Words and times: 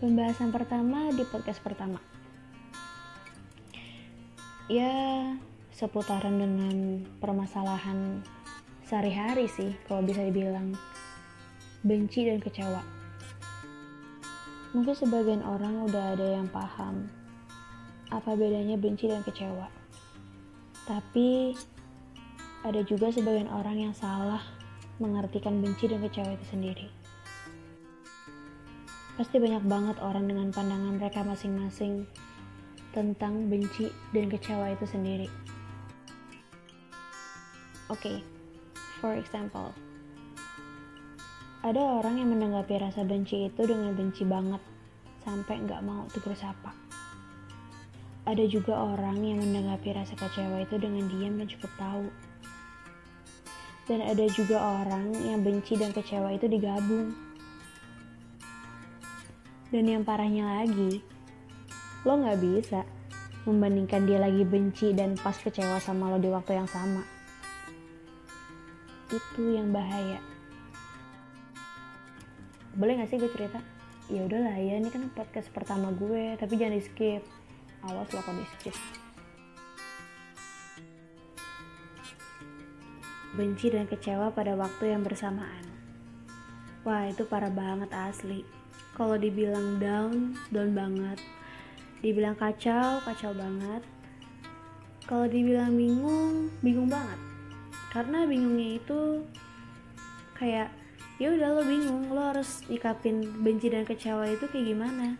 pembahasan 0.00 0.48
pertama 0.48 1.12
di 1.12 1.28
podcast 1.28 1.60
pertama. 1.60 2.00
Ya, 4.72 5.28
seputaran 5.76 6.40
dengan 6.40 7.04
permasalahan 7.20 8.24
sehari-hari 8.88 9.44
sih, 9.44 9.76
kalau 9.84 10.00
bisa 10.00 10.24
dibilang. 10.24 10.72
Benci 11.84 12.28
dan 12.28 12.40
kecewa. 12.40 12.80
Mungkin 14.72 14.92
sebagian 14.96 15.44
orang 15.44 15.84
udah 15.88 16.12
ada 16.16 16.26
yang 16.36 16.48
paham 16.48 17.08
apa 18.12 18.36
bedanya 18.36 18.76
benci 18.76 19.08
dan 19.08 19.24
kecewa. 19.24 19.68
Tapi 20.84 21.56
ada 22.64 22.80
juga 22.84 23.08
sebagian 23.08 23.48
orang 23.48 23.88
yang 23.88 23.94
salah 23.96 24.44
mengartikan 25.00 25.64
benci 25.64 25.88
dan 25.88 26.04
kecewa 26.04 26.36
itu 26.36 26.46
sendiri. 26.52 26.99
Pasti 29.20 29.36
banyak 29.36 29.68
banget 29.68 30.00
orang 30.00 30.32
dengan 30.32 30.48
pandangan 30.48 30.96
mereka 30.96 31.20
masing-masing 31.20 32.08
tentang 32.96 33.52
benci 33.52 33.92
dan 34.16 34.32
kecewa 34.32 34.72
itu 34.72 34.88
sendiri. 34.88 35.28
Oke, 37.92 38.00
okay, 38.00 38.18
for 39.04 39.12
example, 39.12 39.76
ada 41.60 42.00
orang 42.00 42.16
yang 42.16 42.32
menanggapi 42.32 42.80
rasa 42.80 43.04
benci 43.04 43.52
itu 43.52 43.60
dengan 43.68 43.92
benci 43.92 44.24
banget 44.24 44.64
sampai 45.20 45.68
nggak 45.68 45.84
mau 45.84 46.08
tegur 46.08 46.32
sapa. 46.32 46.72
Ada 48.24 48.48
juga 48.48 48.72
orang 48.72 49.20
yang 49.20 49.44
menanggapi 49.44 50.00
rasa 50.00 50.16
kecewa 50.16 50.64
itu 50.64 50.80
dengan 50.80 51.04
diam 51.12 51.36
dan 51.36 51.44
cukup 51.44 51.68
tahu 51.76 52.08
dan 53.84 54.00
ada 54.00 54.24
juga 54.32 54.56
orang 54.80 55.12
yang 55.18 55.44
benci 55.44 55.76
dan 55.76 55.92
kecewa 55.92 56.32
itu 56.32 56.48
digabung. 56.48 57.29
Dan 59.70 59.86
yang 59.86 60.02
parahnya 60.02 60.62
lagi, 60.62 60.98
lo 62.02 62.18
gak 62.18 62.42
bisa 62.42 62.82
membandingkan 63.46 64.04
dia 64.04 64.18
lagi 64.18 64.42
benci 64.42 64.90
dan 64.92 65.14
pas 65.16 65.38
kecewa 65.38 65.78
sama 65.78 66.10
lo 66.10 66.18
di 66.18 66.26
waktu 66.26 66.58
yang 66.58 66.66
sama. 66.66 67.06
Itu 69.10 69.54
yang 69.54 69.70
bahaya. 69.70 70.18
Boleh 72.74 72.98
gak 72.98 73.14
sih 73.14 73.18
gue 73.18 73.30
cerita? 73.30 73.62
Ya 74.10 74.26
udahlah 74.26 74.58
ya, 74.58 74.78
ini 74.82 74.90
kan 74.90 75.06
podcast 75.14 75.46
pertama 75.54 75.94
gue, 75.94 76.34
tapi 76.34 76.58
jangan 76.58 76.74
di 76.74 76.82
skip. 76.82 77.22
Awas 77.86 78.10
lo 78.10 78.20
kalau 78.26 78.42
di 78.42 78.48
skip. 78.58 78.76
benci 83.30 83.70
dan 83.70 83.86
kecewa 83.86 84.34
pada 84.34 84.58
waktu 84.58 84.90
yang 84.90 85.06
bersamaan. 85.06 85.62
Wah, 86.82 87.06
itu 87.06 87.22
parah 87.24 87.52
banget 87.52 87.88
asli. 87.94 88.59
Kalau 88.94 89.16
dibilang 89.16 89.78
down, 89.82 90.36
down 90.54 90.70
banget. 90.72 91.18
Dibilang 92.00 92.36
kacau, 92.38 93.02
kacau 93.04 93.32
banget. 93.36 93.82
Kalau 95.04 95.26
dibilang 95.26 95.74
bingung, 95.74 96.48
bingung 96.62 96.86
banget. 96.86 97.18
Karena 97.90 98.22
bingungnya 98.22 98.78
itu 98.78 99.26
kayak 100.38 100.70
ya 101.18 101.34
udah 101.34 101.58
lo 101.58 101.62
bingung, 101.66 102.08
lo 102.14 102.32
harus 102.32 102.64
ikapin 102.70 103.20
benci 103.42 103.68
dan 103.68 103.82
kecewa 103.84 104.24
itu 104.30 104.46
kayak 104.48 104.72
gimana. 104.72 105.18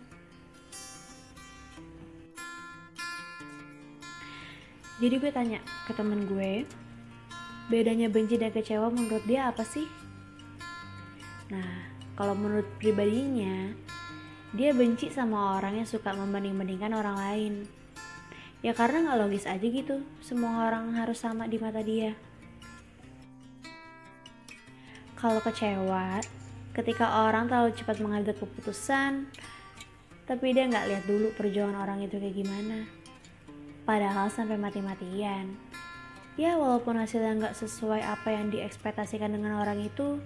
Jadi 5.01 5.17
gue 5.17 5.31
tanya 5.33 5.59
ke 5.89 5.97
temen 5.97 6.29
gue, 6.29 6.63
bedanya 7.67 8.07
benci 8.07 8.37
dan 8.37 8.53
kecewa 8.53 8.87
menurut 8.93 9.25
dia 9.27 9.49
apa 9.51 9.65
sih? 9.65 9.89
Nah, 11.51 11.90
kalau 12.21 12.37
menurut 12.37 12.69
pribadinya, 12.77 13.73
dia 14.53 14.77
benci 14.77 15.09
sama 15.09 15.57
orang 15.57 15.81
yang 15.81 15.89
suka 15.89 16.13
membanding-bandingkan 16.13 16.93
orang 16.93 17.17
lain. 17.17 17.53
Ya 18.61 18.77
karena 18.77 19.09
gak 19.09 19.25
logis 19.25 19.49
aja 19.49 19.65
gitu, 19.65 20.05
semua 20.21 20.69
orang 20.69 20.93
harus 21.01 21.17
sama 21.17 21.49
di 21.49 21.57
mata 21.57 21.81
dia. 21.81 22.13
Kalau 25.17 25.41
kecewa, 25.41 26.21
ketika 26.77 27.25
orang 27.25 27.49
terlalu 27.49 27.73
cepat 27.73 27.97
mengambil 27.97 28.37
keputusan, 28.37 29.25
tapi 30.29 30.53
dia 30.53 30.69
nggak 30.69 30.93
lihat 30.93 31.03
dulu 31.09 31.33
perjuangan 31.33 31.73
orang 31.81 32.05
itu 32.05 32.21
kayak 32.21 32.37
gimana. 32.37 32.85
Padahal 33.81 34.29
sampai 34.29 34.61
mati-matian, 34.61 35.57
ya 36.37 36.53
walaupun 36.53 37.01
hasilnya 37.01 37.33
nggak 37.49 37.57
sesuai 37.57 38.05
apa 38.05 38.29
yang 38.29 38.53
diekspektasikan 38.53 39.33
dengan 39.33 39.57
orang 39.57 39.81
itu 39.81 40.21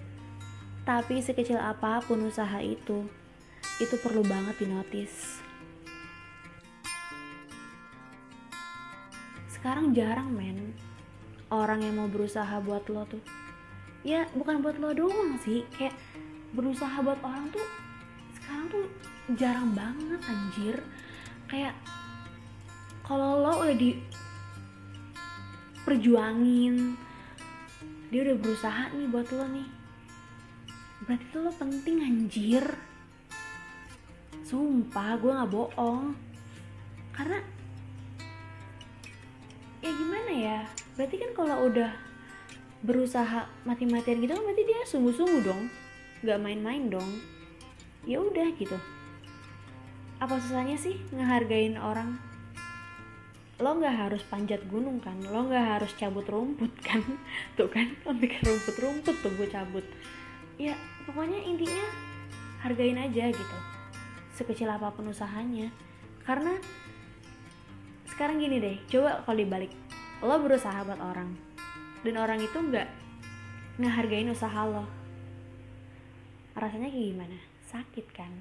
tapi 0.85 1.18
sekecil 1.18 1.57
apa 1.57 1.97
pun 2.06 2.22
usaha 2.29 2.62
itu 2.62 3.09
itu 3.81 3.96
perlu 4.00 4.22
banget 4.22 4.62
dinotis. 4.62 5.41
Sekarang 9.50 9.91
jarang 9.97 10.29
men. 10.29 10.78
Orang 11.50 11.81
yang 11.81 11.97
mau 11.97 12.09
berusaha 12.09 12.62
buat 12.62 12.85
lo 12.88 13.03
tuh. 13.09 13.22
Ya 14.06 14.29
bukan 14.38 14.62
buat 14.62 14.78
lo 14.78 14.94
doang 14.94 15.41
sih. 15.41 15.66
Kayak 15.73 15.97
berusaha 16.53 17.02
buat 17.02 17.17
orang 17.25 17.50
tuh 17.50 17.66
sekarang 18.38 18.66
tuh 18.69 18.85
jarang 19.35 19.73
banget 19.73 20.22
anjir. 20.22 20.78
Kayak 21.50 21.73
kalau 23.02 23.41
lo 23.41 23.66
udah 23.66 23.73
di 23.73 23.97
perjuangin 25.85 26.97
dia 28.09 28.22
udah 28.25 28.38
berusaha 28.41 28.90
nih 28.94 29.09
buat 29.09 29.29
lo 29.34 29.46
nih 29.50 29.84
berarti 31.04 31.36
lo 31.36 31.52
penting 31.52 31.98
anjir. 32.00 32.66
Sumpah 34.48 35.20
gue 35.20 35.32
gak 35.36 35.52
bohong. 35.52 36.16
Karena 37.12 37.40
ya 39.84 39.92
gimana 39.92 40.32
ya? 40.32 40.60
Berarti 40.96 41.16
kan 41.20 41.32
kalau 41.36 41.68
udah 41.68 41.92
berusaha 42.86 43.50
mati-matian 43.66 44.22
gitu 44.22 44.32
kan 44.38 44.46
berarti 44.46 44.64
dia 44.64 44.80
sungguh-sungguh 44.88 45.42
dong. 45.44 45.68
Gak 46.24 46.40
main-main 46.40 46.88
dong. 46.88 47.12
Ya 48.08 48.24
udah 48.24 48.48
gitu. 48.56 48.78
Apa 50.24 50.40
susahnya 50.40 50.80
sih 50.80 50.96
ngehargain 51.12 51.76
orang? 51.76 52.16
Lo 53.56 53.72
nggak 53.80 53.96
harus 54.08 54.24
panjat 54.28 54.64
gunung 54.68 55.00
kan? 55.00 55.16
Lo 55.32 55.48
nggak 55.48 55.80
harus 55.80 55.92
cabut 55.96 56.28
rumput 56.28 56.72
kan? 56.84 57.00
Tuh 57.60 57.68
kan 57.68 57.88
sampai 58.04 58.28
ke 58.28 58.40
rumput-rumput 58.44 59.16
tuh 59.24 59.32
gue 59.36 59.48
cabut 59.48 59.86
ya 60.56 60.76
pokoknya 61.04 61.40
intinya 61.44 61.86
hargain 62.64 62.98
aja 62.98 63.30
gitu 63.30 63.58
sekecil 64.36 64.68
apa 64.68 64.92
pun 64.92 65.08
usahanya. 65.08 65.72
Karena 66.28 66.60
sekarang 68.12 68.44
gini 68.44 68.60
deh 68.60 68.78
coba 68.92 69.24
kalau 69.24 69.40
dibalik 69.40 69.72
lo 70.24 70.36
berusaha 70.40 70.84
buat 70.88 71.00
orang 71.00 71.36
dan 72.04 72.16
orang 72.20 72.40
itu 72.40 72.56
nggak 72.56 72.88
ngehargain 73.80 74.32
usaha 74.32 74.64
lo 74.68 74.88
rasanya 76.56 76.88
kayak 76.92 77.08
gimana? 77.12 77.38
Sakit 77.68 78.08
kan? 78.16 78.32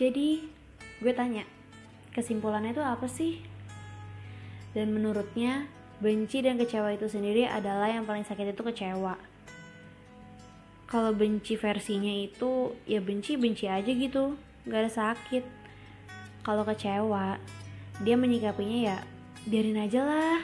Jadi 0.00 0.48
gue 1.04 1.12
tanya, 1.12 1.44
kesimpulannya 2.16 2.72
itu 2.72 2.80
apa 2.80 3.04
sih? 3.04 3.44
Dan 4.70 4.94
menurutnya, 4.94 5.66
benci 5.98 6.40
dan 6.40 6.56
kecewa 6.56 6.94
itu 6.94 7.10
sendiri 7.10 7.44
adalah 7.46 7.90
yang 7.90 8.06
paling 8.06 8.22
sakit 8.22 8.54
itu 8.54 8.62
kecewa. 8.62 9.18
Kalau 10.90 11.14
benci 11.14 11.54
versinya 11.54 12.10
itu, 12.10 12.74
ya 12.86 12.98
benci-benci 12.98 13.70
aja 13.70 13.90
gitu, 13.90 14.34
gak 14.66 14.86
ada 14.86 14.90
sakit. 14.90 15.44
Kalau 16.42 16.66
kecewa, 16.66 17.38
dia 18.02 18.16
menyikapinya 18.18 18.78
ya 18.90 18.96
biarin 19.46 19.78
aja 19.78 20.02
lah. 20.02 20.40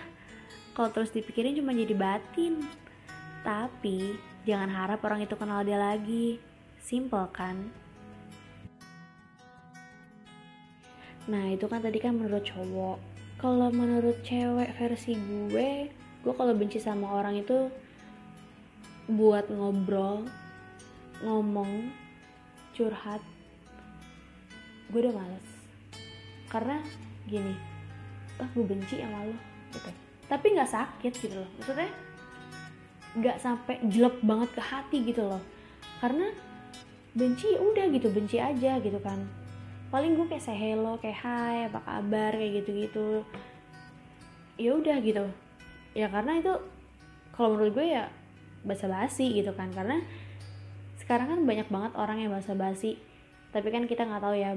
Kalau 0.77 0.93
terus 0.93 1.11
dipikirin 1.11 1.57
cuma 1.57 1.75
jadi 1.75 1.95
batin. 1.97 2.63
Tapi, 3.43 4.15
jangan 4.47 4.71
harap 4.71 5.03
orang 5.03 5.25
itu 5.25 5.35
kenal 5.35 5.67
dia 5.67 5.79
lagi. 5.79 6.39
Simple 6.79 7.27
kan? 7.35 7.87
Nah 11.27 11.51
itu 11.51 11.67
kan 11.67 11.83
tadi 11.83 11.99
kan 11.99 12.15
menurut 12.15 12.47
cowok 12.47 13.16
Kalau 13.37 13.69
menurut 13.69 14.17
cewek 14.25 14.73
versi 14.81 15.13
gue 15.13 15.93
Gue 16.25 16.33
kalau 16.33 16.57
benci 16.57 16.81
sama 16.81 17.21
orang 17.21 17.37
itu 17.45 17.69
Buat 19.13 19.53
ngobrol 19.53 20.25
Ngomong 21.21 21.93
Curhat 22.73 23.21
Gue 24.89 25.03
udah 25.03 25.15
males. 25.19 25.49
Karena 26.49 26.81
gini 27.29 27.53
Ah 28.41 28.49
gue 28.53 28.65
benci 28.65 29.01
sama 29.01 29.25
lo 29.29 29.37
gitu. 29.73 29.91
Tapi 30.27 30.47
gak 30.57 30.71
sakit 30.73 31.13
gitu 31.21 31.37
loh. 31.37 31.51
Maksudnya 31.61 31.91
Gak 33.17 33.41
sampai 33.41 33.81
jelek 33.89 34.21
banget 34.25 34.51
ke 34.57 34.63
hati 34.65 34.99
gitu 35.05 35.25
loh. 35.25 35.43
Karena 36.01 36.29
benci 37.17 37.49
ya 37.49 37.61
udah 37.65 37.89
gitu 37.89 38.13
benci 38.13 38.37
aja 38.37 38.77
gitu 38.77 39.01
kan 39.01 39.17
paling 39.89 40.19
gue 40.19 40.27
kayak 40.27 40.43
say 40.43 40.59
hello 40.59 40.99
kayak 40.99 41.23
hai 41.23 41.71
apa 41.71 41.79
kabar 41.79 42.35
kayak 42.35 42.53
gitu 42.63 42.71
gitu 42.87 43.09
ya 44.57 44.73
udah 44.73 44.97
gitu. 45.05 45.25
Ya 45.93 46.09
karena 46.09 46.41
itu 46.41 46.53
kalau 47.33 47.57
menurut 47.57 47.77
gue 47.77 47.87
ya 47.93 48.09
basa-basi 48.65 49.37
gitu 49.37 49.53
kan. 49.53 49.69
Karena 49.73 50.01
sekarang 50.97 51.29
kan 51.29 51.41
banyak 51.45 51.69
banget 51.69 51.93
orang 51.97 52.19
yang 52.25 52.33
basa-basi. 52.33 52.97
Tapi 53.53 53.69
kan 53.73 53.85
kita 53.85 54.05
nggak 54.05 54.23
tahu 54.25 54.35
ya 54.37 54.53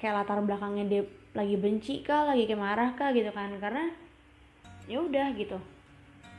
kayak 0.00 0.24
latar 0.24 0.40
belakangnya 0.42 0.84
dia 0.88 1.02
lagi 1.32 1.56
benci 1.56 2.04
kah 2.04 2.28
lagi 2.28 2.44
kayak 2.48 2.60
marah 2.60 2.90
kah 2.96 3.12
gitu 3.12 3.28
kan. 3.32 3.52
Karena 3.60 3.92
ya 4.88 4.98
udah 5.00 5.32
gitu. 5.36 5.60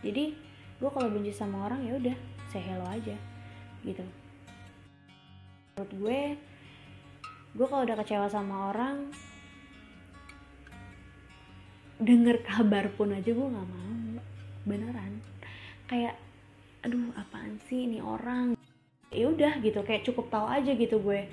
Jadi 0.03 0.33
gue 0.81 0.89
kalau 0.89 1.09
benci 1.13 1.31
sama 1.31 1.69
orang 1.69 1.85
ya 1.85 1.95
udah 1.95 2.17
say 2.49 2.61
hello 2.61 2.85
aja 2.89 3.15
gitu. 3.85 4.03
Menurut 5.77 5.91
gue 5.97 6.21
gue 7.53 7.67
kalau 7.69 7.85
udah 7.85 7.97
kecewa 8.01 8.25
sama 8.33 8.73
orang 8.73 9.13
denger 12.01 12.41
kabar 12.41 12.89
pun 12.97 13.13
aja 13.13 13.29
gue 13.29 13.47
nggak 13.47 13.69
mau. 13.69 14.19
Beneran. 14.65 15.21
Kayak 15.87 16.17
aduh 16.81 17.13
apaan 17.15 17.61
sih 17.69 17.85
ini 17.85 18.01
orang? 18.01 18.57
Ya 19.13 19.29
udah 19.29 19.61
gitu 19.61 19.85
kayak 19.85 20.03
cukup 20.03 20.33
tahu 20.33 20.49
aja 20.49 20.73
gitu 20.73 20.97
gue. 20.97 21.29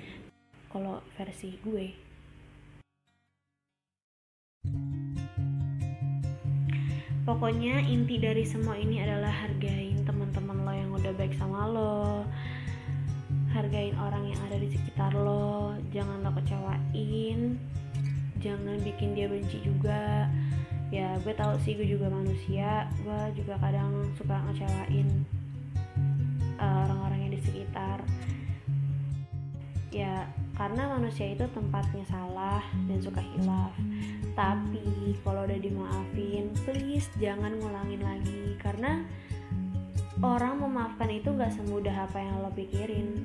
Kalau 0.69 1.01
versi 1.17 1.57
gue. 1.65 1.91
Pokoknya 7.21 7.81
inti 7.85 8.21
dari 8.21 8.45
semua 8.45 8.77
ini 8.77 9.01
adalah 9.01 9.29
hargain 9.29 10.05
teman-teman 10.05 10.57
lo 10.61 10.73
yang 10.73 10.91
udah 10.93 11.13
baik 11.17 11.33
sama 11.37 11.69
lo 11.69 12.25
hargain 13.51 13.95
orang 13.99 14.31
yang 14.31 14.39
ada 14.47 14.57
di 14.57 14.71
sekitar 14.71 15.11
lo. 15.13 15.75
Jangan 15.91 16.23
lo 16.23 16.31
kecewain. 16.39 17.59
Jangan 18.41 18.77
bikin 18.81 19.13
dia 19.13 19.27
benci 19.27 19.61
juga. 19.61 20.31
Ya 20.91 21.15
gue 21.23 21.31
tahu 21.35 21.55
sih 21.63 21.75
gue 21.75 21.87
juga 21.87 22.11
manusia. 22.11 22.87
Gue 23.03 23.21
juga 23.35 23.59
kadang 23.59 24.07
suka 24.15 24.39
ngecewain 24.47 25.07
uh, 26.59 26.87
orang-orang 26.87 27.19
yang 27.27 27.31
di 27.35 27.41
sekitar. 27.43 27.99
Ya 29.91 30.27
karena 30.55 30.87
manusia 30.95 31.31
itu 31.35 31.43
tempatnya 31.51 32.07
salah 32.07 32.63
dan 32.87 32.99
suka 33.03 33.19
hilaf. 33.19 33.75
Tapi 34.31 35.19
kalau 35.27 35.43
udah 35.43 35.59
dimaafin 35.59 36.55
please 36.63 37.11
jangan 37.19 37.59
ngulangin 37.59 37.99
lagi. 37.99 38.55
Karena 38.59 39.03
orang 40.21 40.61
memaafkan 40.61 41.09
itu 41.09 41.33
gak 41.33 41.49
semudah 41.53 42.05
apa 42.05 42.21
yang 42.21 42.45
lo 42.45 42.53
pikirin 42.53 43.17